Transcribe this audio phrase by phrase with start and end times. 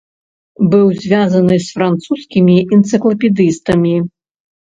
[0.71, 3.95] Быў звязаны з французскімі энцыклапедыстамі.